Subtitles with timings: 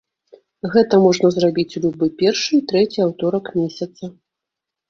[0.75, 4.03] Гэта можна зрабіць у любы першы і трэці аўторак месяца.